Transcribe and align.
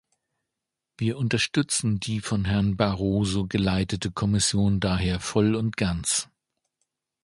Wir 0.97 1.19
unterstützen 1.19 1.99
die 1.99 2.21
von 2.21 2.45
Herrn 2.45 2.75
Barroso 2.75 3.45
geleitete 3.45 4.09
Kommission 4.11 4.79
daher 4.79 5.19
voll 5.19 5.53
und 5.53 5.77
ganz. 5.77 6.27